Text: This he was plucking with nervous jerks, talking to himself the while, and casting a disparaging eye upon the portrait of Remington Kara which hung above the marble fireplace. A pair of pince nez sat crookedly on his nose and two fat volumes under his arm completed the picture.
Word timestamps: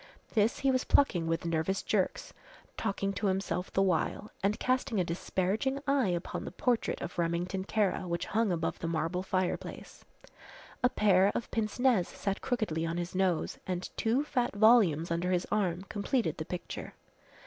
This 0.33 0.57
he 0.61 0.71
was 0.71 0.83
plucking 0.83 1.27
with 1.27 1.45
nervous 1.45 1.83
jerks, 1.83 2.33
talking 2.75 3.13
to 3.13 3.27
himself 3.27 3.71
the 3.71 3.83
while, 3.83 4.31
and 4.41 4.59
casting 4.59 4.99
a 4.99 5.03
disparaging 5.03 5.77
eye 5.85 6.07
upon 6.07 6.43
the 6.43 6.51
portrait 6.51 6.99
of 7.03 7.19
Remington 7.19 7.65
Kara 7.65 8.07
which 8.07 8.25
hung 8.25 8.51
above 8.51 8.79
the 8.79 8.87
marble 8.87 9.21
fireplace. 9.21 10.03
A 10.83 10.89
pair 10.89 11.31
of 11.35 11.51
pince 11.51 11.77
nez 11.77 12.07
sat 12.07 12.41
crookedly 12.41 12.83
on 12.83 12.97
his 12.97 13.13
nose 13.13 13.59
and 13.67 13.95
two 13.95 14.23
fat 14.23 14.55
volumes 14.55 15.11
under 15.11 15.29
his 15.29 15.45
arm 15.51 15.83
completed 15.83 16.37
the 16.39 16.45
picture. 16.45 16.95